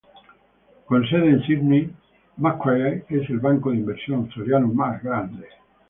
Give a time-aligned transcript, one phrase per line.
[0.87, 1.93] Con sede en Sídney,
[2.37, 5.45] Macquarie es el banco de inversión australiano más grande.